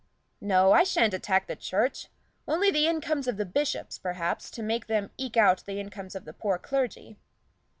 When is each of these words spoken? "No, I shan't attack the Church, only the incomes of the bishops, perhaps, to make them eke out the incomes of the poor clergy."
"No, 0.41 0.71
I 0.71 0.83
shan't 0.83 1.13
attack 1.13 1.45
the 1.45 1.55
Church, 1.55 2.07
only 2.47 2.71
the 2.71 2.87
incomes 2.87 3.27
of 3.27 3.37
the 3.37 3.45
bishops, 3.45 3.99
perhaps, 3.99 4.49
to 4.49 4.63
make 4.63 4.87
them 4.87 5.11
eke 5.15 5.37
out 5.37 5.63
the 5.67 5.79
incomes 5.79 6.15
of 6.15 6.25
the 6.25 6.33
poor 6.33 6.57
clergy." 6.57 7.17